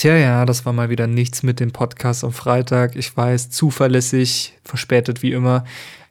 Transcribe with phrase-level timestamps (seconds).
[0.00, 2.96] Tja, ja, das war mal wieder nichts mit dem Podcast am Freitag.
[2.96, 5.64] Ich weiß, zuverlässig, verspätet wie immer.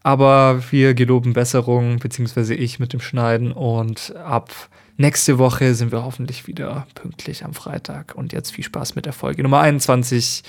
[0.03, 3.51] Aber wir geloben Besserung, beziehungsweise ich mit dem Schneiden.
[3.51, 4.51] Und ab
[4.97, 8.13] nächste Woche sind wir hoffentlich wieder pünktlich am Freitag.
[8.13, 10.43] Und jetzt viel Spaß mit der Folge Nummer 21,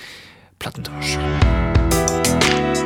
[0.59, 1.17] Plattentausch.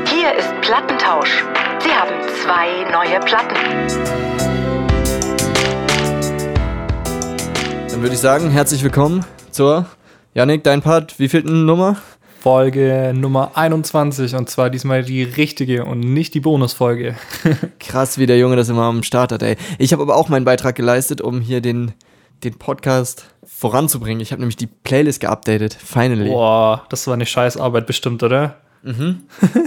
[0.07, 1.43] Hier ist Plattentausch.
[1.83, 2.15] Sie haben
[2.45, 3.57] zwei neue Platten.
[7.91, 9.87] Dann würde ich sagen, herzlich willkommen zur
[10.37, 11.97] Janik, dein Part, wie viel Nummer?
[12.41, 17.15] Folge Nummer 21 und zwar diesmal die richtige und nicht die Bonusfolge.
[17.79, 19.55] Krass, wie der Junge das immer am Start hat, ey.
[19.79, 21.93] Ich habe aber auch meinen Beitrag geleistet, um hier den,
[22.43, 24.21] den Podcast voranzubringen.
[24.21, 26.31] Ich habe nämlich die Playlist geupdatet, finally.
[26.31, 28.57] Boah, das war eine Scheißarbeit bestimmt, oder?
[28.83, 29.21] Mhm.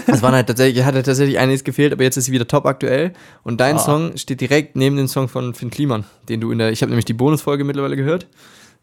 [0.06, 3.14] Es waren halt tatsächlich, hatte tatsächlich einiges gefehlt, aber jetzt ist sie wieder top aktuell.
[3.44, 3.80] Und dein ah.
[3.80, 6.90] Song steht direkt neben dem Song von Finn Kliman, den du in der, ich habe
[6.90, 8.28] nämlich die Bonusfolge mittlerweile gehört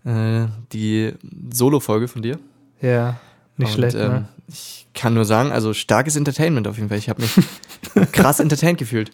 [0.05, 1.13] äh, die
[1.53, 2.39] Solo-Folge von dir.
[2.81, 3.17] Ja,
[3.57, 3.97] nicht Und, schlecht.
[3.97, 4.29] Ähm, ne?
[4.49, 6.99] Ich kann nur sagen, also starkes Entertainment auf jeden Fall.
[6.99, 7.33] Ich habe mich
[8.13, 9.11] krass entertained gefühlt.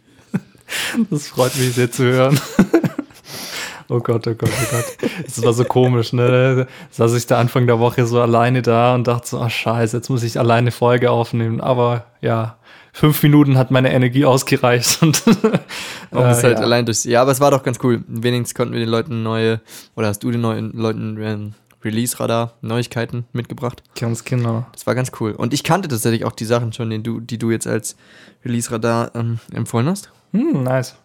[1.11, 2.41] Das freut mich sehr zu hören.
[3.93, 5.11] Oh Gott, oh Gott, oh Gott.
[5.25, 6.69] Das war so komisch, ne?
[6.93, 10.09] Saß ich da Anfang der Woche so alleine da und dachte so, ach scheiße, jetzt
[10.09, 11.61] muss ich alleine Folge aufnehmen.
[11.61, 12.57] Aber ja,
[12.93, 15.03] fünf Minuten hat meine Energie ausgereicht.
[15.03, 15.23] Und
[16.11, 16.65] um äh, es halt ja.
[16.65, 17.05] allein durch.
[17.05, 18.05] Ja, aber es war doch ganz cool.
[18.07, 19.61] Wenigstens konnten wir den Leuten neue,
[19.97, 23.83] oder hast du den neuen Leuten ähm, Release-Radar, Neuigkeiten mitgebracht.
[23.99, 24.67] Ganz genau.
[24.73, 25.33] Das war ganz cool.
[25.33, 27.97] Und ich kannte tatsächlich auch die Sachen schon, die du, die du jetzt als
[28.45, 30.11] Release-Radar ähm, empfohlen hast.
[30.33, 30.97] Hm, nice.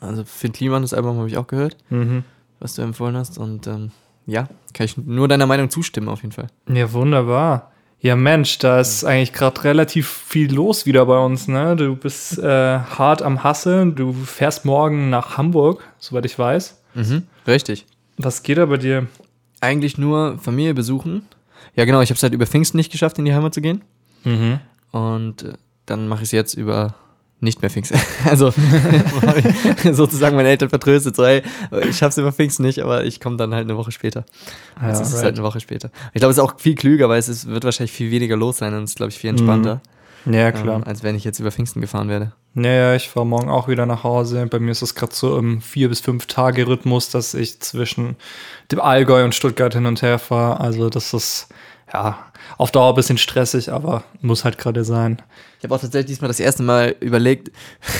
[0.00, 2.24] Also Finn Kliman, das Album habe ich auch gehört, mhm.
[2.60, 3.38] was du empfohlen hast.
[3.38, 3.90] Und ähm,
[4.26, 6.48] ja, kann ich nur deiner Meinung zustimmen auf jeden Fall.
[6.68, 7.72] Ja, wunderbar.
[8.00, 11.48] Ja, Mensch, da ist eigentlich gerade relativ viel los wieder bei uns.
[11.48, 11.74] Ne?
[11.74, 13.96] Du bist äh, hart am Hasseln.
[13.96, 16.80] Du fährst morgen nach Hamburg, soweit ich weiß.
[16.94, 17.86] Mhm, richtig.
[18.16, 19.08] Was geht da bei dir?
[19.60, 21.26] Eigentlich nur Familie besuchen.
[21.74, 22.00] Ja, genau.
[22.00, 23.82] Ich habe es halt über Pfingsten nicht geschafft, in die Heimat zu gehen.
[24.24, 24.60] Mhm.
[24.92, 25.54] Und äh,
[25.86, 26.94] dann mache ich es jetzt über
[27.40, 27.98] nicht mehr Pfingsten.
[28.24, 28.52] Also
[29.92, 31.42] sozusagen meine Eltern vertröstet, so hey,
[31.88, 34.24] ich schaff's über Pfingsten nicht, aber ich komme dann halt eine Woche später.
[34.80, 35.90] Ja, also es ist halt eine Woche später.
[36.14, 38.58] Ich glaube, es ist auch viel klüger, weil es ist, wird wahrscheinlich viel weniger los
[38.58, 39.76] sein und es ist, glaube ich, viel entspannter.
[39.76, 40.34] Mhm.
[40.34, 40.76] Ja, klar.
[40.76, 42.32] Ähm, als wenn ich jetzt über Pfingsten gefahren werde.
[42.54, 44.46] Naja, ich fahre morgen auch wieder nach Hause.
[44.46, 48.16] Bei mir ist es gerade so im vier bis fünf Tage Rhythmus, dass ich zwischen
[48.72, 50.60] dem Allgäu und Stuttgart hin und her fahre.
[50.60, 51.48] Also das ist
[51.92, 52.18] ja,
[52.56, 55.22] auf Dauer ein bisschen stressig, aber muss halt gerade sein.
[55.58, 57.50] Ich habe auch tatsächlich diesmal das erste Mal überlegt,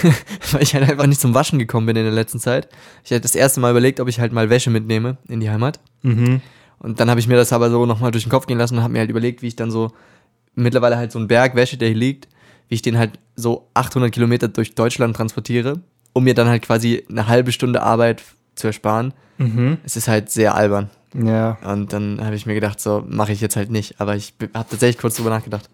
[0.53, 2.69] weil ich halt einfach nicht zum Waschen gekommen bin in der letzten Zeit.
[3.05, 5.81] Ich hatte das erste Mal überlegt, ob ich halt mal Wäsche mitnehme in die Heimat.
[6.03, 6.41] Mhm.
[6.79, 8.83] Und dann habe ich mir das aber so nochmal durch den Kopf gehen lassen und
[8.83, 9.93] habe mir halt überlegt, wie ich dann so
[10.55, 12.29] mittlerweile halt so einen Berg Wäsche, der hier liegt,
[12.69, 15.81] wie ich den halt so 800 Kilometer durch Deutschland transportiere,
[16.13, 18.23] um mir dann halt quasi eine halbe Stunde Arbeit
[18.59, 19.13] zu ersparen.
[19.39, 19.79] Mhm.
[19.85, 20.91] Es ist halt sehr albern.
[21.15, 21.59] Ja.
[21.65, 24.01] Und dann habe ich mir gedacht, so mache ich jetzt halt nicht.
[24.01, 25.69] Aber ich habe tatsächlich kurz drüber nachgedacht.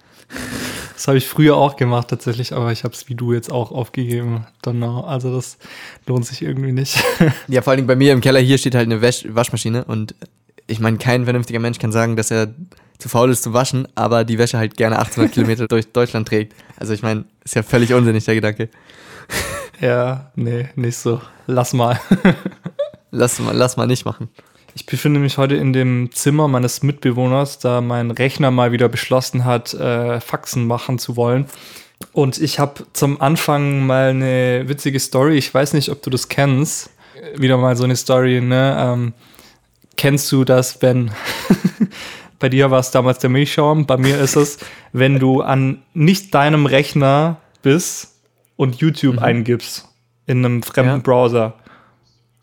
[0.95, 3.73] Das habe ich früher auch gemacht tatsächlich, aber ich habe es wie du jetzt auch
[3.73, 4.47] aufgegeben.
[4.63, 5.05] Donner.
[5.07, 5.59] Also das
[6.07, 7.03] lohnt sich irgendwie nicht.
[7.49, 10.15] Ja, vor allem bei mir im Keller hier steht halt eine Wasch Waschmaschine und
[10.67, 12.55] ich meine, kein vernünftiger Mensch kann sagen, dass er
[12.99, 16.55] zu faul ist zu waschen, aber die Wäsche halt gerne 800 Kilometer durch Deutschland trägt.
[16.77, 18.69] Also ich meine, ist ja völlig unsinnig der Gedanke.
[19.81, 21.21] Ja, nee, nicht so.
[21.47, 22.01] Lass mal.
[23.15, 24.29] lass mal, lass mal nicht machen.
[24.75, 29.45] Ich befinde mich heute in dem Zimmer meines Mitbewohners, da mein Rechner mal wieder beschlossen
[29.45, 31.47] hat, äh, Faxen machen zu wollen.
[32.13, 35.37] Und ich habe zum Anfang mal eine witzige Story.
[35.37, 36.91] Ich weiß nicht, ob du das kennst.
[37.37, 38.77] Wieder mal so eine Story, ne?
[38.79, 39.13] Ähm,
[39.97, 41.13] kennst du das, wenn
[42.41, 44.59] bei dir war es damals der Milchschaum, bei mir ist es,
[44.93, 48.21] wenn du an nicht deinem Rechner bist
[48.57, 49.23] und YouTube mhm.
[49.23, 49.89] eingibst
[50.27, 50.99] in einem fremden ja.
[50.99, 51.55] Browser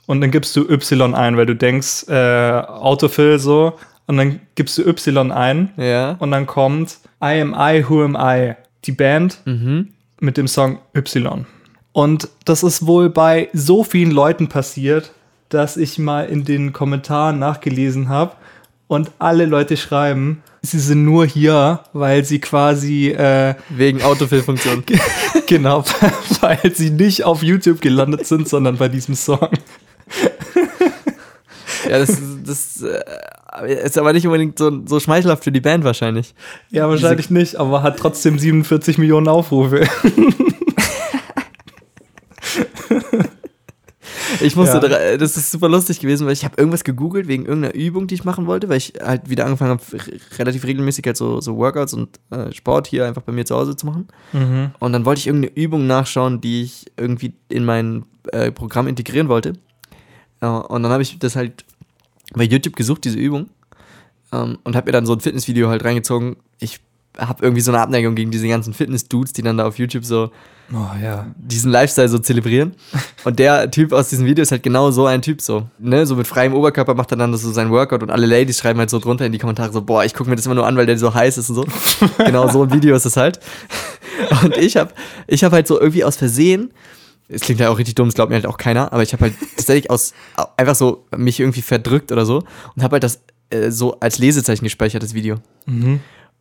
[0.08, 3.74] und dann gibst du Y ein, weil du denkst, äh, Autofill so,
[4.08, 6.18] und dann gibst du Y ein ja.
[6.20, 9.90] und dann kommt I am I, who am I, die Band mhm.
[10.20, 11.46] mit dem Song Y.
[11.94, 15.12] Und das ist wohl bei so vielen Leuten passiert,
[15.50, 18.34] dass ich mal in den Kommentaren nachgelesen habe
[18.88, 24.84] und alle Leute schreiben, sie sind nur hier, weil sie quasi äh, wegen Autofill-Funktion.
[25.48, 25.84] genau,
[26.42, 29.50] weil sie nicht auf YouTube gelandet sind, sondern bei diesem Song.
[31.90, 36.34] Ja, das, das äh, ist aber nicht unbedingt so, so schmeichelhaft für die Band wahrscheinlich.
[36.70, 39.88] Ja, wahrscheinlich Diese nicht, aber hat trotzdem 47 Millionen Aufrufe.
[44.40, 45.18] Ich musste, ja.
[45.18, 48.24] das ist super lustig gewesen, weil ich habe irgendwas gegoogelt wegen irgendeiner Übung, die ich
[48.24, 49.84] machen wollte, weil ich halt wieder angefangen habe,
[50.38, 53.76] relativ regelmäßig halt so, so Workouts und äh, Sport hier einfach bei mir zu Hause
[53.76, 54.08] zu machen.
[54.34, 54.72] Mhm.
[54.80, 59.28] Und dann wollte ich irgendeine Übung nachschauen, die ich irgendwie in mein äh, Programm integrieren
[59.30, 59.54] wollte.
[60.42, 61.64] Ja, und dann habe ich das halt
[62.34, 63.50] bei YouTube gesucht, diese Übung.
[64.32, 66.38] ähm, und habe mir dann so ein Fitnessvideo halt reingezogen.
[66.60, 66.80] Ich
[67.18, 70.32] habe irgendwie so eine Abneigung gegen diese ganzen Fitness-Dudes, die dann da auf YouTube so
[70.74, 71.28] Oh ja.
[71.36, 72.74] diesen Lifestyle so zelebrieren.
[73.26, 75.68] Und der Typ aus diesem Video ist halt genau so ein Typ so.
[75.78, 76.06] Ne?
[76.06, 78.90] So mit freiem Oberkörper macht er dann so sein Workout und alle Ladies schreiben halt
[78.90, 80.86] so drunter in die Kommentare so, boah, ich gucke mir das immer nur an, weil
[80.86, 81.66] der so heiß ist und so.
[82.26, 83.42] genau so ein Video ist es halt.
[84.44, 84.94] Und ich habe
[85.28, 86.72] ich hab halt so irgendwie aus Versehen,
[87.32, 89.24] es klingt ja auch richtig dumm, das glaubt mir halt auch keiner, aber ich habe
[89.24, 90.14] halt tatsächlich aus
[90.58, 92.44] einfach so mich irgendwie verdrückt oder so
[92.76, 95.38] und habe halt das äh, so als Lesezeichen gespeichert, das Video.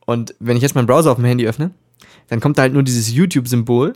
[0.07, 1.71] Und wenn ich jetzt meinen Browser auf dem Handy öffne,
[2.29, 3.93] dann kommt da halt nur dieses YouTube-Symbol.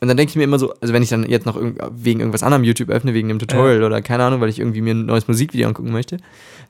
[0.00, 2.20] Und dann denke ich mir immer so, also wenn ich dann jetzt noch irgend- wegen
[2.20, 5.06] irgendwas anderem YouTube öffne, wegen dem Tutorial oder keine Ahnung, weil ich irgendwie mir ein
[5.06, 6.18] neues Musikvideo angucken möchte,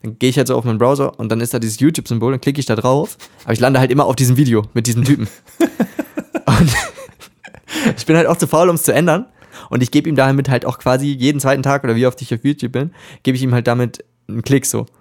[0.03, 2.41] dann gehe ich halt so auf meinen Browser und dann ist da dieses YouTube-Symbol, dann
[2.41, 5.29] klicke ich da drauf, aber ich lande halt immer auf diesem Video mit diesem Typen.
[6.47, 6.71] und
[7.99, 9.27] ich bin halt auch zu faul, um es zu ändern.
[9.70, 12.32] Und ich gebe ihm damit halt auch quasi jeden zweiten Tag oder wie oft ich
[12.35, 12.93] auf YouTube bin,
[13.23, 14.87] gebe ich ihm halt damit einen Klick so.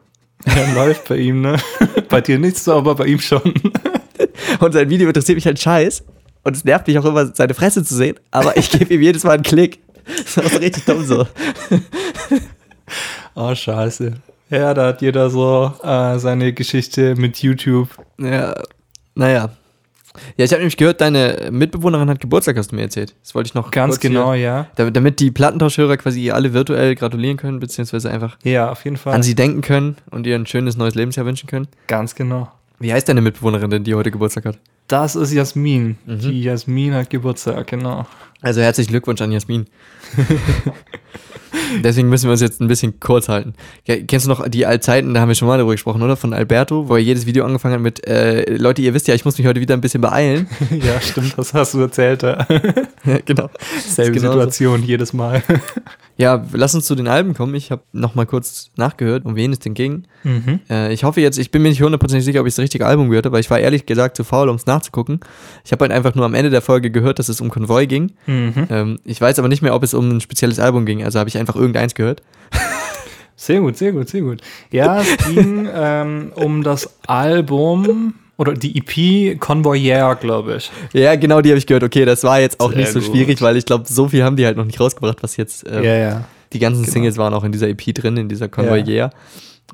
[0.46, 1.58] Ja, läuft bei ihm, ne?
[2.10, 3.42] bei dir nicht so, aber bei ihm schon.
[4.60, 6.04] Und sein Video interessiert mich halt scheiß.
[6.44, 8.18] Und es nervt mich auch immer, seine Fresse zu sehen.
[8.30, 9.80] Aber ich gebe ihm jedes Mal einen Klick.
[10.06, 11.28] Das ist richtig dumm so.
[13.36, 14.14] Oh, scheiße.
[14.50, 17.90] Ja, da hat jeder so äh, seine Geschichte mit YouTube.
[18.18, 18.56] Ja,
[19.16, 19.50] naja.
[20.38, 23.16] Ja, ich habe nämlich gehört, deine Mitbewohnerin hat Geburtstag, hast du mir erzählt.
[23.24, 24.68] Das wollte ich noch Ganz genau, hier- ja.
[24.76, 29.14] Da- Damit die Plattentauschhörer quasi alle virtuell gratulieren können, beziehungsweise einfach Ja, auf jeden Fall.
[29.14, 31.68] an sie denken können und ihr ein schönes neues Lebensjahr wünschen können.
[31.88, 32.52] Ganz genau.
[32.80, 34.60] Wie heißt deine Mitbewohnerin denn, die heute Geburtstag hat?
[34.88, 35.98] Das ist Jasmin.
[36.06, 36.20] Mhm.
[36.20, 38.06] Die Jasmin hat Geburtstag, genau.
[38.42, 39.66] Also herzlichen Glückwunsch an Jasmin.
[41.84, 43.54] Deswegen müssen wir uns jetzt ein bisschen kurz halten.
[43.86, 46.16] Kennst du noch die Altzeiten, da haben wir schon mal darüber gesprochen, oder?
[46.16, 49.26] Von Alberto, wo er jedes Video angefangen hat mit, äh, Leute, ihr wisst ja, ich
[49.26, 50.48] muss mich heute wieder ein bisschen beeilen.
[50.72, 52.24] ja, stimmt, das hast du erzählt.
[52.24, 52.48] Ja.
[53.06, 53.50] ja, genau.
[53.86, 54.20] Selbe.
[54.20, 55.44] Situation jedes Mal.
[56.18, 57.54] Ja, lass uns zu den Alben kommen.
[57.56, 60.04] Ich habe noch mal kurz nachgehört, um wen es denn ging.
[60.24, 60.60] mhm.
[60.70, 63.10] Äh, ich hoffe jetzt, ich bin mir nicht hundertprozentig sicher, ob ich das richtige Album
[63.10, 65.20] gehört habe, weil ich war ehrlich gesagt zu faul, um es nachzugucken.
[65.64, 68.14] Ich habe halt einfach nur am Ende der Folge gehört, dass es um Konvoi ging.
[68.26, 68.68] Mhm.
[68.70, 71.30] Ähm, ich weiß aber nicht mehr, ob es um ein spezielles Album ging, also habe
[71.30, 72.24] ich einfach irgendeins gehört.
[73.40, 74.42] Sehr gut, sehr gut, sehr gut.
[74.72, 80.72] Ja, es ging ähm, um das Album oder die EP Convoyeur, glaube ich.
[80.94, 81.84] Ja, genau, die habe ich gehört.
[81.84, 83.10] Okay, das war jetzt auch Sehr nicht so gut.
[83.10, 85.84] schwierig, weil ich glaube, so viel haben die halt noch nicht rausgebracht, was jetzt ähm,
[85.84, 86.24] ja.
[86.54, 86.94] die ganzen Genau.
[86.94, 89.10] Singles waren auch in dieser EP drin, in dieser Convoy Yeah.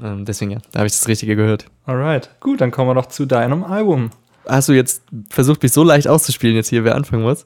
[0.01, 1.65] Ähm, deswegen ja, da habe ich das Richtige gehört.
[1.85, 4.09] Alright, gut, dann kommen wir doch zu deinem Album.
[4.47, 7.45] Hast du jetzt versucht, mich so leicht auszuspielen jetzt hier, wer anfangen muss?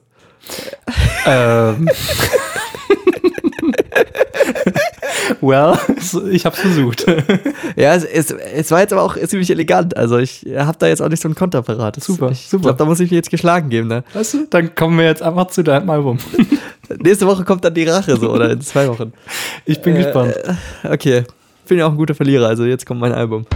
[1.26, 1.88] ähm.
[5.40, 5.78] well,
[6.30, 7.06] ich hab's versucht.
[7.76, 9.96] Ja, es, es, es war jetzt aber auch ziemlich elegant.
[9.96, 11.96] Also ich habe da jetzt auch nicht so einen Konterparat.
[11.96, 12.62] Das- Super, ich super.
[12.64, 13.86] glaube, da muss ich mir jetzt geschlagen geben.
[13.88, 14.02] Ne?
[14.14, 16.18] Weißt du, dann kommen wir jetzt einfach zu deinem Album.
[16.98, 19.12] Nächste Woche kommt dann die Rache so oder in zwei Wochen.
[19.64, 20.34] Ich bin Äh, gespannt.
[20.82, 21.24] Okay,
[21.68, 22.48] bin ja auch ein guter Verlierer.
[22.48, 23.46] Also jetzt kommt mein Album.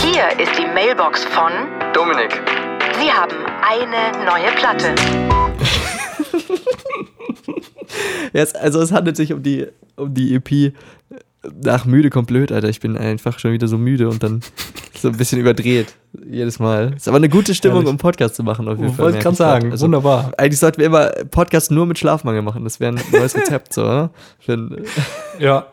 [0.00, 1.50] Hier ist die Mailbox von
[1.94, 2.40] Dominik.
[3.00, 3.34] Sie haben
[3.66, 4.94] eine neue Platte.
[8.32, 9.66] Ja, es, also es handelt sich um die,
[9.96, 10.72] um die EP
[11.62, 12.68] nach müde kommt blöd, Alter.
[12.68, 14.40] Ich bin einfach schon wieder so müde und dann
[15.00, 15.94] so ein bisschen überdreht.
[16.30, 16.94] Jedes Mal.
[16.96, 17.90] Ist aber eine gute Stimmung, Herrlich.
[17.90, 19.06] um Podcast zu machen, auf jeden Ich Fall.
[19.06, 20.32] wollte gerade sagen, Also, wunderbar.
[20.38, 22.64] Eigentlich sollten wir immer Podcast nur mit Schlafmangel machen.
[22.64, 24.10] Das wäre ein neues Rezept, so, oder?
[25.38, 25.66] Ja,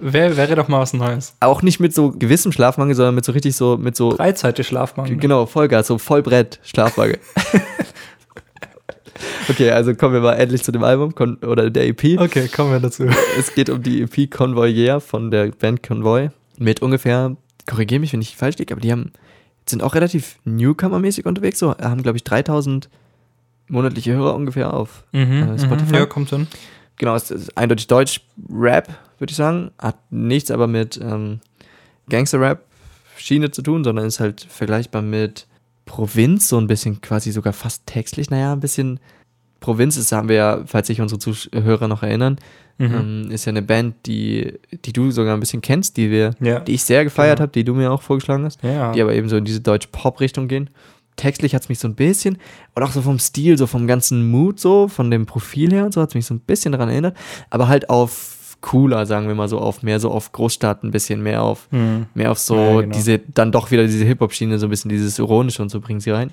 [0.00, 1.34] wär, wäre doch mal was Neues.
[1.40, 5.16] auch nicht mit so gewissem Schlafmangel, sondern mit so richtig so, mit so, Freizeit Schlafmangel.
[5.16, 7.18] genau, Vollgas, so Vollbrett Schlafmangel.
[9.48, 11.12] okay, also kommen wir mal endlich zu dem Album
[11.42, 12.18] oder der EP.
[12.20, 13.04] Okay, kommen wir dazu.
[13.38, 16.30] Es geht um die EP Convoy Yeah von der Band Convoy.
[16.58, 17.36] Mit ungefähr,
[17.66, 19.12] korrigiere mich, wenn ich falsch liege, aber die haben,
[19.68, 21.58] sind auch relativ Newcomer-mäßig unterwegs.
[21.58, 22.88] So, haben, glaube ich, 3000
[23.68, 25.92] monatliche Hörer ungefähr auf Mhm, äh, Spotify.
[25.92, 25.94] mhm.
[25.94, 26.46] Ja, kommt hin.
[26.96, 28.88] Genau, es ist eindeutig Deutsch Rap,
[29.18, 29.70] würde ich sagen.
[29.78, 31.40] Hat nichts aber mit ähm,
[32.08, 35.46] Gangster-Rap-Schiene zu tun, sondern ist halt vergleichbar mit
[35.84, 38.30] Provinz, so ein bisschen quasi sogar fast textlich.
[38.30, 39.00] Naja, ein bisschen
[39.60, 42.36] Provinz ist, haben wir ja, falls sich unsere Zuhörer noch erinnern,
[42.80, 42.94] Mhm.
[42.94, 46.60] ähm, ist ja eine Band, die, die du sogar ein bisschen kennst, die wir, Ja.
[46.60, 47.42] die ich sehr gefeiert Genau.
[47.46, 48.92] habe, die du mir auch vorgeschlagen hast, Ja.
[48.92, 50.70] die aber eben so in diese Deutsch-Pop-Richtung gehen.
[51.16, 52.38] Textlich hat es mich so ein bisschen,
[52.76, 55.92] und auch so vom Stil, so vom ganzen Mut, so, von dem Profil her und
[55.92, 57.16] so, hat es mich so ein bisschen daran erinnert,
[57.50, 61.20] aber halt auf cooler, sagen wir mal so, auf mehr so auf Großstadt ein bisschen,
[61.20, 62.06] mehr auf, Mhm.
[62.14, 62.94] mehr auf so Ja, genau.
[62.94, 66.10] diese, dann doch wieder diese Hip-Hop-Schiene, so ein bisschen dieses Ironische und so bringen sie
[66.10, 66.30] rein.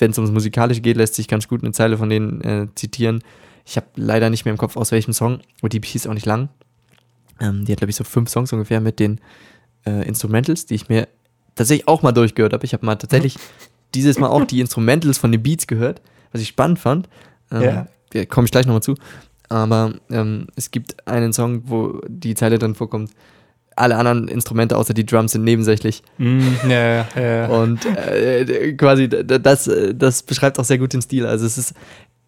[0.00, 3.22] Wenn es ums Musikalische geht, lässt sich ganz gut eine Zeile von denen äh, zitieren.
[3.66, 6.26] Ich habe leider nicht mehr im Kopf, aus welchem Song, und die ist auch nicht
[6.26, 6.48] lang.
[7.40, 9.20] Ähm, die hat, glaube ich, so fünf Songs ungefähr mit den
[9.86, 11.08] äh, Instrumentals, die ich mir
[11.54, 12.64] tatsächlich auch mal durchgehört habe.
[12.64, 13.36] Ich habe mal tatsächlich
[13.94, 16.00] dieses Mal auch die Instrumentals von den Beats gehört,
[16.32, 17.08] was ich spannend fand.
[17.50, 17.88] Ähm, Ja.
[18.12, 18.96] Da komme ich gleich nochmal zu.
[19.48, 23.12] Aber ähm, es gibt einen Song, wo die Zeile drin vorkommt.
[23.80, 26.02] Alle anderen Instrumente außer die Drums sind nebensächlich.
[26.18, 27.46] Mm, ja, ja.
[27.48, 31.26] Und äh, quasi d- d- das, äh, das beschreibt auch sehr gut den Stil.
[31.26, 31.74] Also es ist,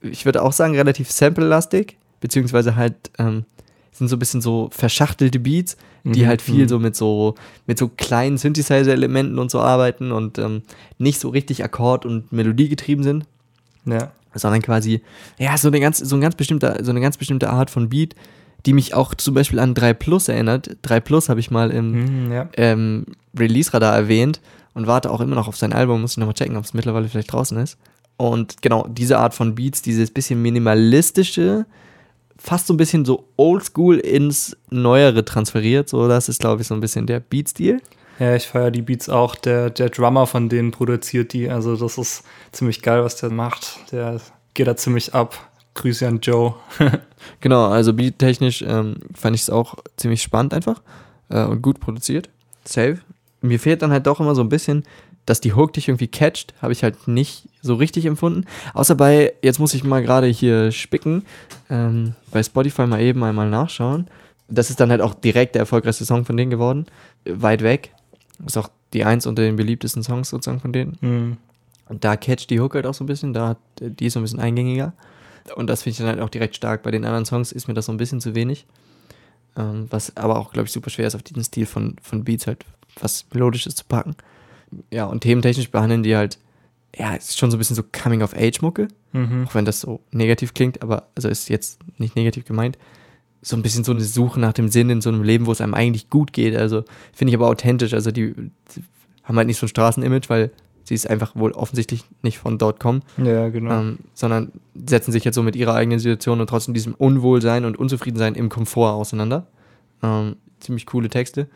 [0.00, 3.44] ich würde auch sagen, relativ sample-lastig, beziehungsweise halt ähm,
[3.92, 6.68] sind so ein bisschen so verschachtelte Beats, die Mhm, halt viel mhm.
[6.68, 10.62] so mit so mit so kleinen Synthesizer-Elementen und so arbeiten und ähm,
[10.98, 13.24] nicht so richtig Akkord- und Melodie getrieben sind,
[13.84, 14.10] ja.
[14.34, 15.02] sondern quasi
[15.38, 18.16] ja so eine ganz so ein ganz bestimmte so eine ganz bestimmte Art von Beat,
[18.66, 20.76] die mich auch zum Beispiel an 3 Plus erinnert.
[20.82, 22.48] 3 Plus habe ich mal im Mm, ja.
[22.56, 23.06] ähm,
[23.38, 24.40] Release-Radar erwähnt
[24.74, 26.00] und warte auch immer noch auf sein Album.
[26.00, 27.78] Muss ich nochmal checken, ob es mittlerweile vielleicht draußen ist.
[28.16, 31.66] Und genau, diese Art von Beats, dieses bisschen minimalistische,
[32.36, 35.88] fast so ein bisschen so oldschool ins Neuere transferiert.
[35.88, 37.80] So, das ist, glaube ich, so ein bisschen der Beat-Stil.
[38.18, 39.34] Ja, ich feiere die Beats auch.
[39.34, 41.48] Der, der Drummer von denen produziert die.
[41.48, 43.90] Also, das ist ziemlich geil, was der macht.
[43.90, 44.20] Der
[44.54, 45.36] geht da ziemlich ab.
[45.74, 46.54] Grüße an Joe.
[47.40, 50.82] Genau, also beattechnisch ähm, fand ich es auch ziemlich spannend einfach
[51.28, 52.30] äh, und gut produziert.
[52.64, 52.98] Safe.
[53.40, 54.82] Mir fehlt dann halt doch immer so ein bisschen,
[55.24, 58.44] dass die Hook dich irgendwie catcht, habe ich halt nicht so richtig empfunden.
[58.74, 61.24] Außer bei, jetzt muss ich mal gerade hier spicken,
[61.70, 64.08] ähm, bei Spotify mal eben einmal nachschauen.
[64.48, 66.86] Das ist dann halt auch direkt der erfolgreichste Song von denen geworden.
[67.24, 67.94] Weit weg.
[68.44, 70.98] Ist auch die eins unter den beliebtesten Songs sozusagen von denen.
[71.00, 71.36] Mm,
[71.88, 74.24] Und da catcht die Hook halt auch so ein bisschen, da die ist so ein
[74.24, 74.92] bisschen eingängiger.
[75.56, 76.82] Und das finde ich dann halt auch direkt stark.
[76.82, 78.66] Bei den anderen Songs ist mir das so ein bisschen zu wenig.
[79.56, 82.46] Ähm, was aber auch, glaube ich, super schwer ist, auf diesen Stil von, von Beats
[82.46, 82.64] halt
[83.00, 84.16] was Melodisches zu packen.
[84.90, 86.38] Ja, und thementechnisch behandeln die halt,
[86.96, 89.46] ja, es ist schon so ein bisschen so Coming-of-Age-Mucke, mhm.
[89.46, 92.78] auch wenn das so negativ klingt, aber also ist jetzt nicht negativ gemeint.
[93.42, 95.60] So ein bisschen so eine Suche nach dem Sinn in so einem Leben, wo es
[95.60, 96.54] einem eigentlich gut geht.
[96.54, 97.92] Also finde ich aber authentisch.
[97.92, 98.84] Also die, die
[99.24, 100.50] haben halt nicht so ein Straßenimage, weil
[100.84, 103.80] sie ist einfach wohl offensichtlich nicht von dort kommen, Ja, genau.
[103.80, 107.78] ähm, sondern setzen sich jetzt so mit ihrer eigenen Situation und trotzdem diesem Unwohlsein und
[107.78, 109.46] Unzufriedensein im Komfort auseinander.
[110.02, 111.48] Ähm, ziemlich coole Texte,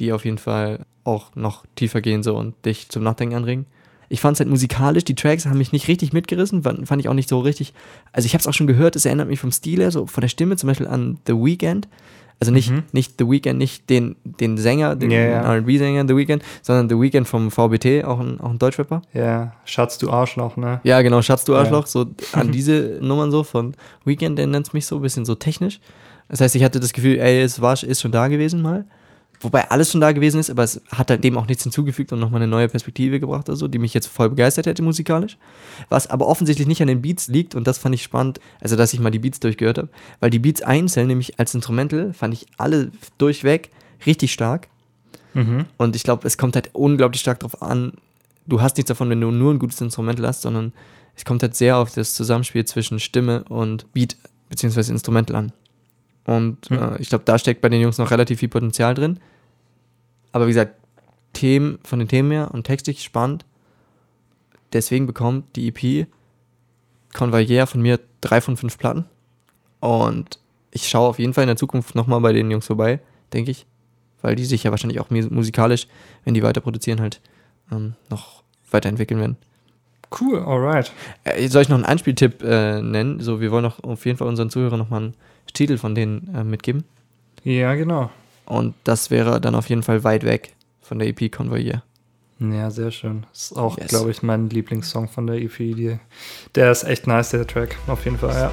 [0.00, 3.66] die auf jeden Fall auch noch tiefer gehen so und dich zum Nachdenken anregen.
[4.10, 7.14] Ich fand es halt musikalisch, die Tracks haben mich nicht richtig mitgerissen, fand, ich auch
[7.14, 7.74] nicht so richtig.
[8.12, 10.22] Also ich habe es auch schon gehört, es erinnert mich vom Stil her, so von
[10.22, 11.88] der Stimme zum Beispiel an The Weeknd.
[12.40, 12.84] Also nicht, Mhm.
[12.92, 15.18] nicht The Weeknd, nicht den, den Sänger, den ja.
[15.18, 19.02] R&B-Sänger The Weeknd, sondern The Weeknd vom VBT, auch ein, auch ein Deutschrapper.
[19.12, 20.80] ja, Schatz, du Arschloch, ne?
[20.84, 21.56] Ja, genau, Schatz, du.
[21.56, 25.34] Arschloch, so an diese Nummern so von Weekend erinnert es mich so ein bisschen so
[25.34, 25.80] technisch.
[26.28, 28.84] Das heißt, ich hatte das Gefühl, ey, es war, ist schon da gewesen mal.
[29.40, 32.18] Wobei alles schon da gewesen ist, aber es hat halt dem auch nichts hinzugefügt und
[32.18, 35.36] nochmal eine neue Perspektive gebracht oder so, die mich jetzt voll begeistert hätte musikalisch.
[35.88, 38.92] Was aber offensichtlich nicht an den Beats liegt und das fand ich spannend, also dass
[38.92, 39.88] ich mal die Beats durchgehört habe.
[40.18, 43.70] Weil die Beats einzeln, nämlich als Instrumental, fand ich alle durchweg
[44.06, 44.68] richtig stark.
[45.34, 45.66] Mhm.
[45.76, 47.92] Und ich glaube, es kommt halt unglaublich stark darauf an,
[48.46, 50.72] du hast nichts davon, wenn du nur ein gutes Instrumental hast, sondern
[51.14, 54.16] es kommt halt sehr auf das Zusammenspiel zwischen Stimme und Beat
[54.48, 55.52] beziehungsweise Instrumental an.
[56.28, 56.78] Und Hm.
[56.78, 59.18] äh, ich glaube, da steckt bei den Jungs noch relativ viel Potenzial drin.
[60.32, 60.74] Aber wie gesagt,
[61.32, 63.46] Themen von den Themen her und textlich spannend.
[64.74, 66.06] Deswegen bekommt die EP
[67.14, 69.06] Convoyeur von mir drei von fünf Platten.
[69.80, 70.38] Und
[70.70, 73.00] ich schaue auf jeden Fall in der Zukunft nochmal bei den Jungs vorbei,
[73.32, 73.64] denke ich.
[74.20, 75.86] Weil die sich ja wahrscheinlich auch mus- musikalisch,
[76.24, 77.20] wenn die weiter produzieren, halt
[77.72, 79.36] ähm, noch weiterentwickeln werden.
[80.20, 80.92] Cool, alright.
[81.24, 83.20] Äh, soll ich noch einen Einspieltipp äh, nennen?
[83.20, 85.14] So, wir wollen auch auf jeden Fall unseren Zuhörern nochmal einen
[85.52, 86.84] Titel von denen äh, mitgeben.
[87.44, 88.10] Ja, genau.
[88.46, 91.82] Und das wäre dann auf jeden Fall weit weg von der EP Convoyeur.
[92.40, 93.26] Ja, sehr schön.
[93.32, 93.88] Ist auch, Yes.
[93.88, 95.56] glaube ich, mein Lieblingssong von der EP.
[95.58, 95.98] Die,
[96.54, 97.76] der ist echt nice, der Track.
[97.88, 98.52] Auf jeden Fall, ja.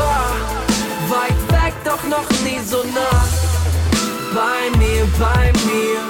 [0.00, 0.32] War.
[1.08, 3.24] Weit weg, doch noch nie so nah.
[4.34, 6.00] Bei mir, bei mir.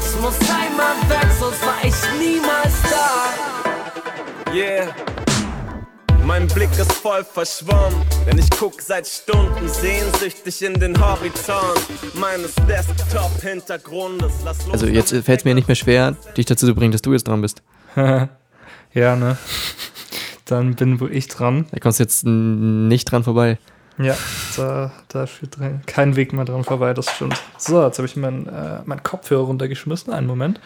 [0.00, 4.52] Es muss einmal weg, sonst war ich niemals da.
[4.52, 4.94] Yeah.
[6.24, 11.80] Mein Blick ist voll verschwommen, denn ich guck seit Stunden sehnsüchtig in den Horizont
[12.14, 14.32] meines Desktop-Hintergrundes.
[14.42, 17.02] Lass los, Also jetzt fällt es mir nicht mehr schwer, dich dazu zu bringen, dass
[17.02, 17.62] du jetzt dran bist.
[18.94, 19.36] Ja, ne?
[20.44, 21.66] Dann bin wohl ich dran.
[21.70, 23.58] Da kommst du jetzt nicht dran vorbei.
[23.98, 24.16] Ja,
[24.56, 27.40] da, da führt kein Weg mehr dran vorbei, das stimmt.
[27.58, 30.12] So, jetzt habe ich meinen äh, mein Kopfhörer runtergeschmissen.
[30.12, 30.60] Einen Moment.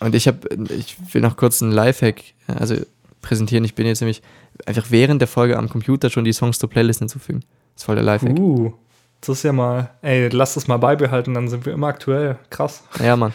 [0.00, 0.38] Und ich habe,
[0.70, 2.76] ich will noch kurz einen Lifehack, äh, also
[3.20, 3.64] präsentieren.
[3.64, 4.22] Ich bin jetzt nämlich
[4.66, 7.40] einfach während der Folge am Computer schon die Songs zur Playlist hinzufügen.
[7.74, 8.38] Das ist voll der Lifehack.
[8.38, 8.72] Uh,
[9.20, 12.38] das ist ja mal, ey, lass das mal beibehalten, dann sind wir immer aktuell.
[12.50, 12.84] Krass.
[13.02, 13.32] Ja, Mann.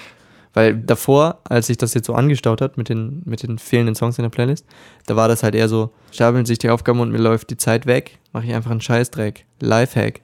[0.53, 4.17] Weil davor, als sich das jetzt so angestaut hat mit den, mit den fehlenden Songs
[4.17, 4.65] in der Playlist,
[5.05, 7.85] da war das halt eher so, stapeln sich die Aufgaben und mir läuft die Zeit
[7.85, 9.45] weg, mache ich einfach einen Scheißdreck.
[9.59, 10.21] Lifehack.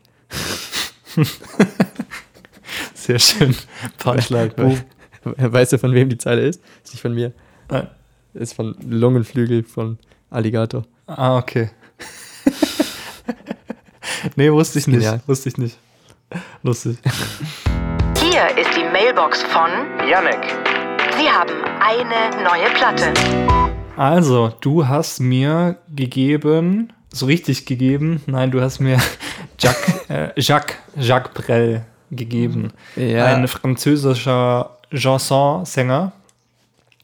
[2.94, 3.55] Sehr schön.
[4.00, 4.50] Punchline.
[4.50, 4.82] Boom.
[5.24, 6.62] Weißt du, von wem die Zeile ist?
[6.84, 7.32] Ist nicht von mir.
[7.70, 7.88] Nein.
[8.34, 9.98] Ist von Lungenflügel von
[10.29, 10.86] Alligator.
[11.08, 11.70] Ah, okay.
[14.36, 15.27] nee, wusste ich nicht.
[15.27, 15.77] Wusste ich nicht.
[16.63, 16.98] Lustig.
[19.15, 19.69] Mailbox von
[20.10, 20.43] Yannick.
[21.17, 23.13] Sie haben eine neue Platte.
[23.95, 29.00] Also, du hast mir gegeben, so richtig gegeben, nein, du hast mir
[29.57, 32.74] Jacques, äh, Jacques, Jacques Brel gegeben.
[32.98, 33.27] Ja.
[33.27, 36.12] Ein französischer Chanson-Sänger.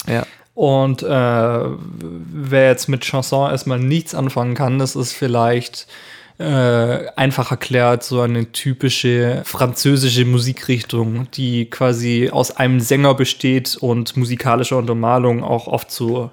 [0.05, 0.23] Ja.
[0.53, 5.87] Und äh, wer jetzt mit Chanson erstmal nichts anfangen kann, das ist vielleicht
[6.41, 14.17] äh, einfach erklärt so eine typische französische Musikrichtung, die quasi aus einem Sänger besteht und
[14.17, 16.31] musikalischer Untermalung auch oft so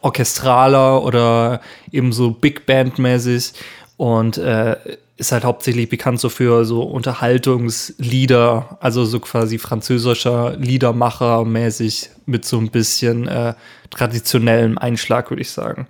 [0.00, 1.60] orchestraler oder
[1.92, 3.52] eben so Big Band mäßig
[3.96, 4.76] und äh,
[5.18, 12.44] ist halt hauptsächlich bekannt so für so Unterhaltungslieder, also so quasi französischer Liedermacher mäßig mit
[12.44, 13.54] so ein bisschen äh,
[13.90, 15.88] traditionellem Einschlag, würde ich sagen.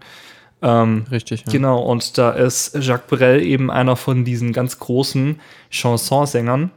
[0.61, 1.45] Ähm, Richtig.
[1.47, 1.53] Ja.
[1.53, 6.71] Genau, und da ist Jacques Brel eben einer von diesen ganz großen Chansonsängern.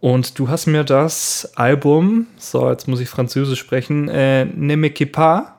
[0.00, 5.52] Und du hast mir das Album, so jetzt muss ich Französisch sprechen, äh, Ne pas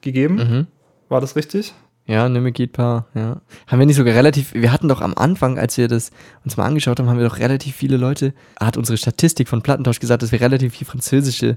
[0.00, 0.36] gegeben.
[0.36, 0.66] Mhm.
[1.08, 1.72] War das richtig?
[2.06, 3.40] Ja, ne Guide Paar, ja.
[3.66, 6.10] Haben wir nicht sogar relativ, wir hatten doch am Anfang, als wir das
[6.44, 9.98] uns mal angeschaut haben, haben wir doch relativ viele Leute, hat unsere Statistik von Plattentausch
[9.98, 11.56] gesagt, dass wir relativ viel französische,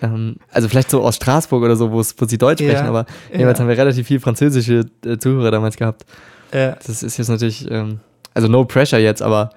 [0.00, 3.40] ähm, also vielleicht so aus Straßburg oder so, wo sie Deutsch Ja, sprechen, aber ja.
[3.40, 6.04] jeweils haben wir relativ viel französische äh, Zuhörer damals gehabt.
[6.52, 7.98] Äh, Das ist jetzt natürlich, ähm,
[8.34, 9.50] also no pressure jetzt, aber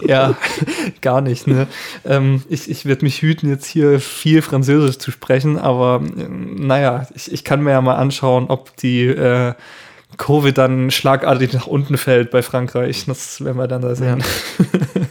[0.06, 0.36] ja,
[1.00, 1.46] gar nicht.
[1.46, 1.66] Ne?
[2.04, 7.06] Ähm, ich ich werde mich hüten, jetzt hier viel Französisch zu sprechen, aber ähm, naja,
[7.14, 9.54] ich, ich kann mir ja mal anschauen, ob die äh,
[10.16, 13.04] Kurve dann schlagartig nach unten fällt bei Frankreich.
[13.06, 14.24] Das werden wir dann da sehen.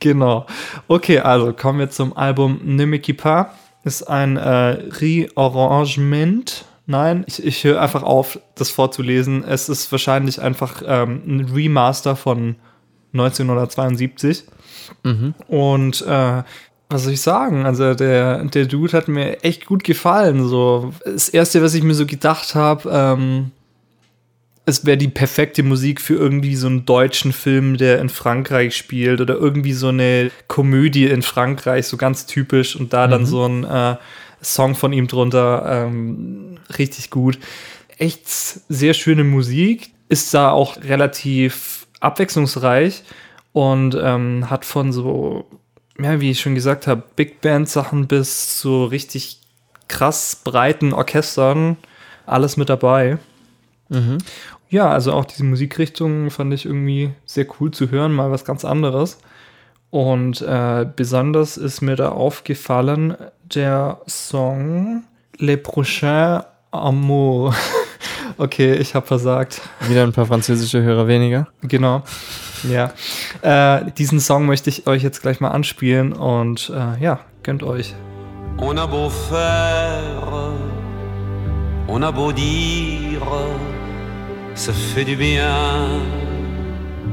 [0.00, 0.46] genau.
[0.88, 3.46] Okay, also kommen wir zum Album Ne me quitte pas.
[3.84, 6.64] Ist ein äh, Rearrangement.
[6.92, 9.44] Nein, ich, ich höre einfach auf, das vorzulesen.
[9.44, 12.56] Es ist wahrscheinlich einfach ähm, ein Remaster von
[13.14, 14.44] 1972.
[15.48, 16.42] Und äh,
[16.90, 17.64] was soll ich sagen?
[17.64, 20.46] Also der, der Dude hat mir echt gut gefallen.
[20.46, 23.52] So das erste, was ich mir so gedacht habe, ähm,
[24.66, 29.22] es wäre die perfekte Musik für irgendwie so einen deutschen Film, der in Frankreich spielt
[29.22, 33.64] oder irgendwie so eine Komödie in Frankreich, so ganz typisch und da dann so ein
[33.64, 33.96] äh,
[34.42, 36.41] Song von ihm drunter, ähm,
[36.78, 37.38] richtig gut.
[37.98, 43.02] Echt sehr schöne Musik, ist da auch relativ abwechslungsreich
[43.52, 45.46] und ähm, hat von so,
[45.98, 49.40] ja, wie ich schon gesagt habe, Big Band Sachen bis so richtig
[49.88, 51.76] krass breiten Orchestern,
[52.26, 53.18] alles mit dabei.
[54.70, 58.64] Ja, also auch diese Musikrichtung fand ich irgendwie sehr cool zu hören, mal was ganz
[58.64, 59.18] anderes.
[59.90, 65.04] Und äh, besonders ist mir da aufgefallen der Song
[65.36, 67.54] Les Prochains Amours.
[68.38, 69.60] okay, ich habe versagt.
[69.88, 71.48] wieder ein paar französische Hörer weniger.
[71.62, 72.02] Genau.
[72.68, 72.92] Ja.
[73.42, 77.94] Äh, diesen Song möchte ich euch jetzt gleich mal anspielen und äh, ja, gönnt euch.
[78.58, 80.52] On a beau faire,
[81.88, 83.22] on a beau dire,
[84.54, 86.00] ça fait du bien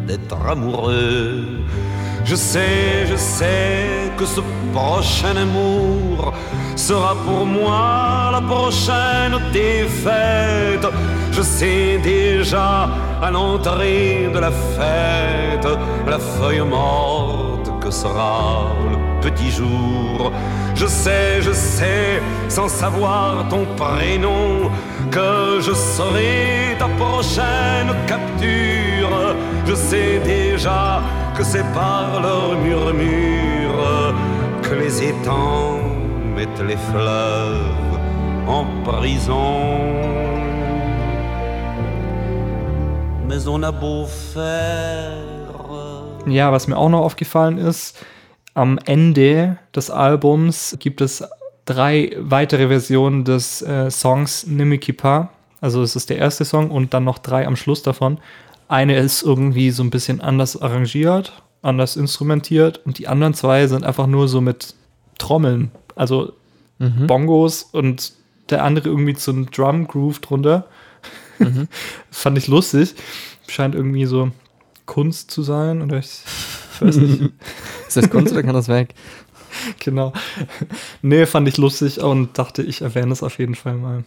[0.07, 1.45] d'être amoureux.
[2.29, 6.31] Je sais, je sais que ce prochain amour
[6.75, 10.87] sera pour moi la prochaine défaite.
[11.31, 12.87] Je sais déjà
[13.19, 15.67] à l'entrée de la fête
[16.07, 20.31] la feuille morte que sera le petit jour.
[20.75, 24.69] Je sais, je sais, sans savoir ton prénom,
[25.09, 29.35] que je serai ta prochaine capture.
[29.65, 31.01] Je sais déjà
[31.39, 34.13] que c'est par leur murmure
[34.61, 35.79] que les étangs
[36.35, 37.97] mettent les fleuves
[38.45, 39.53] en prison.
[43.25, 45.15] Mais on a beau faire.
[46.27, 47.97] Ja, was mir auch noch aufgefallen ist,
[48.53, 51.23] am Ende des Albums gibt es
[51.63, 55.29] drei weitere Versionen des äh, Songs Nimikipa.
[55.61, 58.19] Also es ist der erste Song und dann noch drei am Schluss davon.
[58.69, 63.83] Eine ist irgendwie so ein bisschen anders arrangiert, anders instrumentiert und die anderen zwei sind
[63.83, 64.75] einfach nur so mit
[65.17, 66.33] Trommeln, also
[67.07, 68.13] Bongos und
[68.49, 70.67] der andere irgendwie so ein Drum Groove drunter.
[72.11, 72.95] Fand ich lustig.
[73.47, 74.31] Scheint irgendwie so
[74.85, 76.21] Kunst zu sein oder ich,
[76.79, 77.21] weiß nicht.
[77.87, 78.93] Ist das Kunst oder kann das weg?
[79.79, 80.13] genau.
[81.01, 84.03] Nee, fand ich lustig und dachte, ich erwähne es auf jeden Fall mal.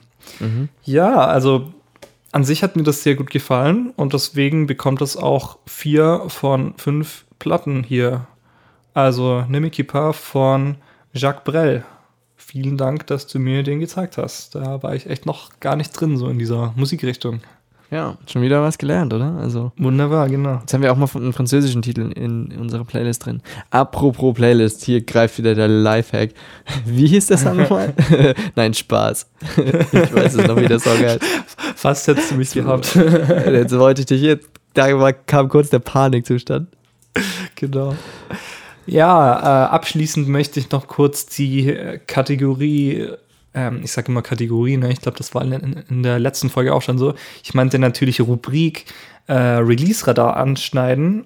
[0.85, 1.73] Ja, also
[2.33, 6.75] an sich hat mir das sehr gut gefallen und deswegen bekommt es auch vier von
[6.79, 8.27] fünf Platten hier.
[8.95, 10.77] Also Nimikipa von
[11.13, 11.85] Jacques Brel.
[12.37, 14.55] Vielen Dank, dass du mir den gezeigt hast.
[14.55, 17.41] Da war ich echt noch gar nicht drin, so in dieser Musikrichtung.
[17.93, 19.37] Ja, schon wieder was gelernt, oder?
[19.39, 20.61] Also, Wunderbar, genau.
[20.61, 23.43] jetzt haben wir auch mal von- einen französischen Titel in unserer Playlist drin.
[23.71, 26.31] Apropos Playlist, hier greift wieder der Lifehack.
[26.87, 27.93] Wie hieß das nochmal?
[28.57, 29.31] Nein, Spaß.
[29.93, 31.21] ich weiß es noch, wie der Song heißt.
[31.77, 32.95] Fast hättest du mich gehabt.
[32.95, 36.69] Jetzt wollte ich dich jetzt, da kam kurz der Panikzustand.
[37.57, 37.95] Genau.
[38.87, 43.09] Ja, äh, abschließend möchte ich noch kurz die äh, Kategorie,
[43.55, 44.91] ähm, ich sage immer Kategorie, ne?
[44.91, 45.53] ich glaube, das war in,
[45.89, 47.15] in der letzten Folge auch schon so.
[47.43, 48.87] Ich meinte natürlich Rubrik
[49.27, 51.25] äh, Release-Radar anschneiden.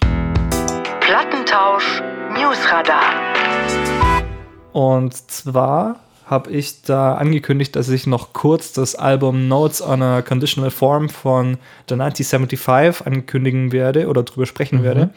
[1.01, 3.15] Plattentausch Newsradar.
[4.73, 10.23] Und zwar habe ich da angekündigt, dass ich noch kurz das Album Notes on a
[10.23, 11.59] Conditional Form von
[11.89, 15.11] The 1975 ankündigen werde oder drüber sprechen werde.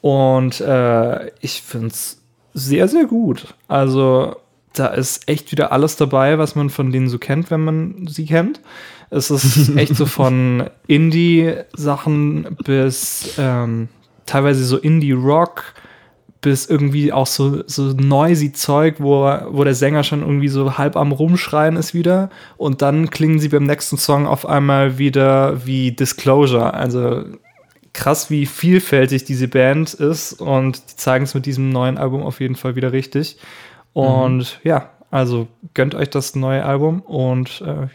[0.00, 2.20] Und äh, ich finde es
[2.52, 3.54] sehr, sehr gut.
[3.68, 4.36] Also
[4.78, 8.26] da ist echt wieder alles dabei, was man von denen so kennt, wenn man sie
[8.26, 8.60] kennt.
[9.10, 13.88] Es ist echt so von Indie-Sachen bis ähm,
[14.26, 15.74] teilweise so Indie-Rock
[16.40, 20.96] bis irgendwie auch so, so noisy Zeug, wo, wo der Sänger schon irgendwie so halb
[20.96, 22.30] am Rumschreien ist wieder.
[22.56, 26.74] Und dann klingen sie beim nächsten Song auf einmal wieder wie Disclosure.
[26.74, 27.24] Also
[27.94, 30.34] krass, wie vielfältig diese Band ist.
[30.34, 33.38] Und die zeigen es mit diesem neuen Album auf jeden Fall wieder richtig.
[33.96, 37.86] Und ja, also gönnt euch das neue Album und äh,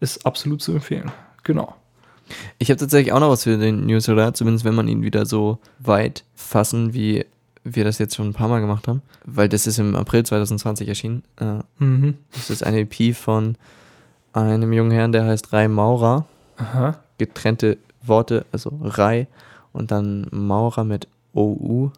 [0.00, 1.10] ist absolut zu empfehlen.
[1.42, 1.74] Genau.
[2.58, 5.58] Ich habe tatsächlich auch noch was für den Newsletter, zumindest wenn man ihn wieder so
[5.78, 7.26] weit fassen, wie
[7.64, 9.02] wir das jetzt schon ein paar Mal gemacht haben.
[9.26, 11.22] Weil das ist im April 2020 erschienen.
[11.38, 12.14] Äh, Mhm.
[12.32, 13.56] Das ist eine EP von
[14.32, 16.24] einem jungen Herrn, der heißt Rai Maurer.
[16.56, 16.98] Aha.
[17.18, 19.26] Getrennte Worte, also Rai
[19.72, 21.90] und dann Maurer mit OU.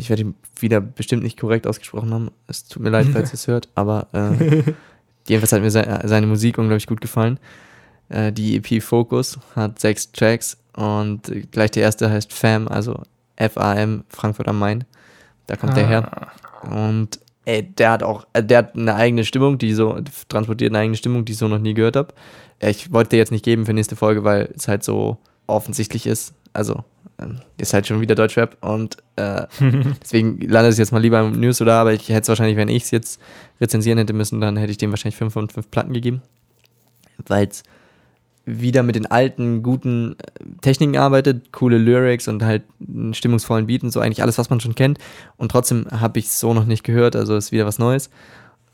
[0.00, 2.30] Ich werde ihn wieder bestimmt nicht korrekt ausgesprochen haben.
[2.46, 4.62] Es tut mir leid, falls ihr es hört, aber äh,
[5.28, 7.38] jedenfalls hat mir se seine Musik unglaublich gut gefallen.
[8.08, 13.02] Äh, die EP Focus hat sechs Tracks und gleich der erste heißt FAM, also
[13.36, 14.84] F-A-M, Frankfurt am Main.
[15.46, 16.28] Da kommt der her.
[16.70, 20.78] Und ey, der hat auch, äh, der hat eine eigene Stimmung, die so, transportiert eine
[20.78, 22.14] eigene Stimmung, die ich so noch nie gehört habe.
[22.60, 26.34] Ich wollte dir jetzt nicht geben für nächste Folge, weil es halt so offensichtlich ist.
[26.60, 26.84] Also,
[27.18, 29.46] ähm, ist halt schon wieder Deutschrap und äh,
[30.02, 32.68] deswegen landet es jetzt mal lieber im News oder, aber ich hätte es wahrscheinlich, wenn
[32.68, 33.18] ich es jetzt
[33.62, 36.20] rezensieren hätte müssen, dann hätte ich dem wahrscheinlich 5 von 5 Platten gegeben.
[37.26, 37.62] Weil es
[38.44, 43.84] wieder mit den alten, guten äh, Techniken arbeitet, coole Lyrics und halt einen stimmungsvollen Beat
[43.84, 44.98] und so, eigentlich alles, was man schon kennt.
[45.38, 48.10] Und trotzdem habe ich es so noch nicht gehört, also ist wieder was Neues.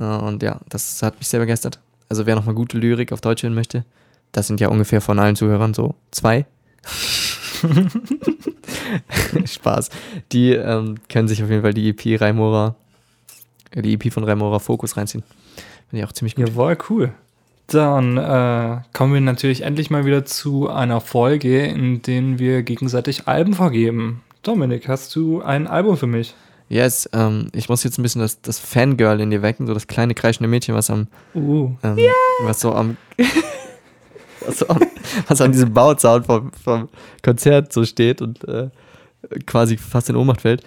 [0.01, 1.79] Äh, Und ja, das hat mich sehr begeistert.
[2.09, 3.85] Also wer nochmal gute Lyrik auf Deutsch hören möchte,
[4.33, 6.46] das sind ja ungefähr von allen Zuhörern so zwei.
[9.47, 9.90] Spaß.
[10.33, 12.75] Die ähm, können sich auf jeden Fall die EP Reimora,
[13.71, 15.25] äh, die EP von Reimora Focus reinziehen.
[15.90, 16.49] Finde ich auch ziemlich gut.
[16.49, 17.12] Jawohl, cool.
[17.69, 23.27] Dann äh, kommen wir natürlich endlich mal wieder zu einer Folge, in der wir gegenseitig
[23.27, 24.23] Alben vergeben.
[24.42, 26.35] Dominik, hast du ein Album für mich?
[26.69, 29.87] Yes, ähm, ich muss jetzt ein bisschen das, das Fangirl in dir wecken, so das
[29.87, 31.73] kleine kreischende Mädchen, was am, Uh.
[31.83, 31.99] ähm,
[32.42, 32.97] was so am,
[34.46, 34.64] was,
[35.28, 36.88] was an diesem Bauzaun vom, vom
[37.22, 38.70] Konzert so steht und äh,
[39.46, 40.62] quasi fast in Ohnmacht fällt.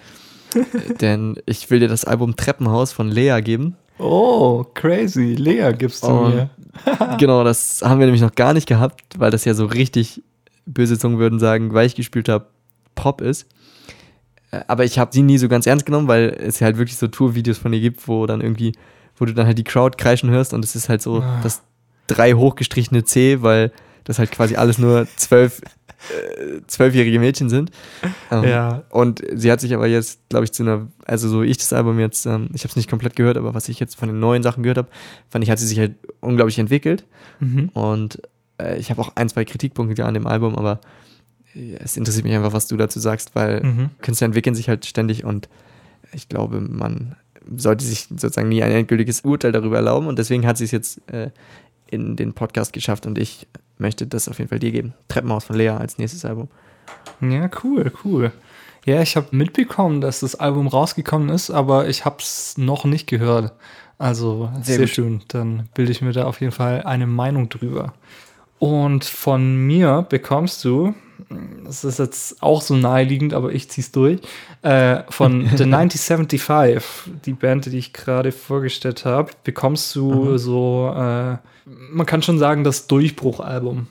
[1.00, 3.76] Denn ich will dir das Album Treppenhaus von Lea geben.
[3.98, 5.34] Oh, crazy.
[5.34, 6.50] Lea gibst du Und- mir.
[7.18, 10.22] genau, das haben wir nämlich noch gar nicht gehabt, weil das ja so richtig,
[10.66, 12.46] böse Zungen würden sagen, weichgespülter
[12.94, 13.46] Pop ist.
[14.50, 16.96] Äh, Aber ich habe sie nie so ganz ernst genommen, weil es ja halt wirklich
[16.96, 18.72] so Tourvideos von ihr gibt, wo dann irgendwie,
[19.16, 21.40] wo du dann halt die Crowd kreischen hörst und es ist halt so Ah.
[21.42, 21.62] das
[22.14, 23.72] drei hochgestrichene C, weil
[24.04, 27.70] das halt quasi alles nur zwölf, äh, zwölfjährige Mädchen sind.
[28.30, 28.82] Ähm, Ja.
[28.90, 31.98] Und sie hat sich aber jetzt, glaube ich, zu einer, also so ich das Album
[32.00, 34.42] jetzt, ähm, ich habe es nicht komplett gehört, aber was ich jetzt von den neuen
[34.42, 34.88] Sachen gehört habe,
[35.28, 37.04] fand ich, hat sie sich halt unglaublich entwickelt.
[37.40, 37.68] Mhm.
[37.74, 38.20] Und
[38.60, 40.80] äh, ich habe auch ein, zwei Kritikpunkte an dem Album, aber
[41.54, 43.90] äh, es interessiert mich einfach, was du dazu sagst, weil Mhm.
[44.00, 45.48] Künstler entwickeln sich halt ständig und
[46.12, 47.14] ich glaube, man
[47.56, 51.00] sollte sich sozusagen nie ein endgültiges Urteil darüber erlauben und deswegen hat sie es jetzt
[51.10, 51.30] äh,
[51.90, 53.46] in den Podcast geschafft und ich
[53.78, 54.94] möchte das auf jeden Fall dir geben.
[55.08, 56.48] Treppenhaus von Lea als nächstes Album.
[57.20, 58.32] Ja, cool, cool.
[58.84, 63.06] Ja, ich habe mitbekommen, dass das Album rausgekommen ist, aber ich habe es noch nicht
[63.06, 63.52] gehört.
[63.98, 65.22] Also Sehr sehr, schön.
[65.28, 67.92] Dann bilde ich mir da auf jeden Fall eine Meinung drüber.
[68.58, 70.94] Und von mir bekommst du
[71.64, 74.20] das ist jetzt auch so naheliegend, aber ich zieh's durch,
[74.62, 76.82] äh, von The 1975,
[77.24, 82.64] die Band, die ich gerade vorgestellt habe, bekommst du so, äh, man kann schon sagen,
[82.64, 83.86] das Durchbruchalbum.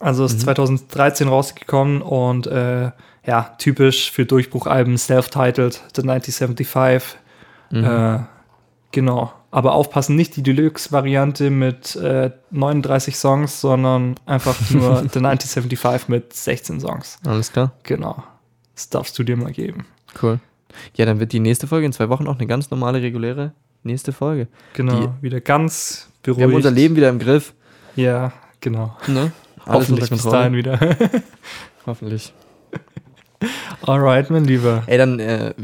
[0.00, 2.90] Also ist 2013 rausgekommen und äh,
[3.26, 7.18] ja, typisch für Durchbruchalben, self-titled, The 1975.
[7.72, 8.18] Äh,
[8.90, 9.32] genau.
[9.52, 16.32] Aber aufpassen, nicht die Deluxe-Variante mit äh, 39 Songs, sondern einfach nur The 1975 mit
[16.32, 17.18] 16 Songs.
[17.26, 17.72] Alles klar.
[17.82, 18.24] Genau.
[18.74, 19.84] Das darfst du dir mal geben.
[20.20, 20.40] Cool.
[20.94, 24.12] Ja, dann wird die nächste Folge in zwei Wochen auch eine ganz normale, reguläre nächste
[24.12, 24.48] Folge.
[24.74, 25.14] Genau.
[25.20, 26.38] Wieder ganz beruhigt.
[26.38, 27.52] Wir haben unser Leben wieder im Griff.
[27.96, 28.96] Ja, genau.
[29.06, 29.32] Ne?
[29.64, 30.78] Alles Hoffentlich bis dahin wieder.
[31.86, 32.32] Hoffentlich.
[33.82, 34.82] Alright, mein Lieber.
[34.86, 35.54] Ey, dann äh,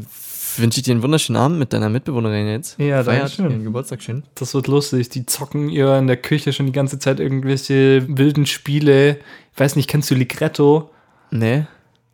[0.58, 2.78] wünsche ich dir einen wunderschönen Abend mit deiner Mitbewohnerin jetzt.
[2.78, 3.50] Ja, dankeschön.
[3.50, 4.24] ihren Geburtstag schön.
[4.34, 5.08] Das wird lustig.
[5.10, 9.18] Die zocken ihr in der Küche schon die ganze Zeit irgendwelche wilden Spiele.
[9.54, 10.90] Ich weiß nicht, kennst du Ligretto?
[11.30, 11.64] Nee.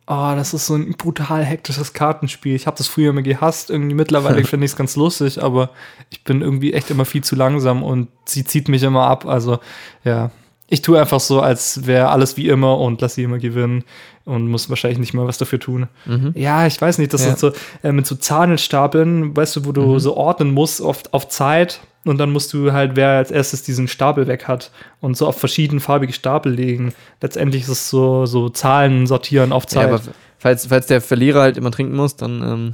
[0.07, 2.55] Oh, das ist so ein brutal hektisches Kartenspiel.
[2.55, 3.71] Ich habe das früher immer gehasst.
[3.71, 5.71] Irgendwie mittlerweile finde ich es ganz lustig, aber
[6.11, 9.25] ich bin irgendwie echt immer viel zu langsam und sie zieht mich immer ab.
[9.25, 9.59] Also,
[10.03, 10.29] ja.
[10.67, 13.83] Ich tue einfach so, als wäre alles wie immer und lasse sie immer gewinnen
[14.23, 15.87] und muss wahrscheinlich nicht mal was dafür tun.
[16.33, 17.35] Ja, ich weiß nicht, das Ja.
[17.35, 17.51] sind so
[17.87, 22.17] äh, mit so Zahnelstapeln, weißt du, wo du so ordnen musst auf, auf Zeit und
[22.17, 26.13] dann musst du halt, wer als erstes diesen Stapel weg hat und so auf verschiedenfarbige
[26.13, 26.93] Stapel legen.
[27.21, 29.87] Letztendlich ist es so, so Zahlen sortieren auf Ja, Zeit.
[29.89, 30.01] aber
[30.37, 32.73] falls, falls der Verlierer halt immer trinken muss, dann ähm,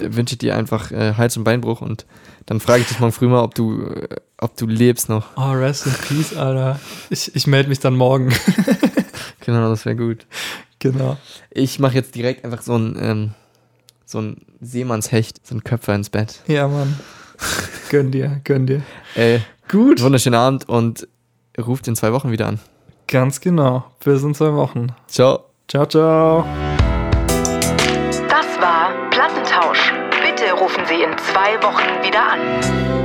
[0.14, 2.06] wünsche ich dir einfach äh, Hals- und Beinbruch und
[2.46, 4.08] dann frage ich dich morgen früh mal, ob du, äh,
[4.38, 5.26] ob du lebst noch.
[5.36, 6.78] Oh, rest in peace, Alter.
[7.10, 8.32] Ich, ich melde mich dann morgen.
[9.40, 10.26] Genau, das wäre gut.
[10.78, 11.16] genau.
[11.50, 13.30] Ich mache jetzt direkt einfach so ein, ähm,
[14.04, 16.40] so ein Seemannshecht, so ein Köpfer ins Bett.
[16.48, 16.98] Ja, Mann.
[17.88, 18.82] Gönn dir, gönn dir.
[19.14, 20.02] Ey, Gut.
[20.02, 21.08] wunderschönen Abend und
[21.58, 22.58] ruft in zwei Wochen wieder an.
[23.06, 23.86] Ganz genau.
[24.04, 24.88] Bis in zwei Wochen.
[25.06, 25.44] Ciao.
[25.66, 26.44] Ciao, ciao.
[31.38, 32.97] Zwei Wochen wieder an.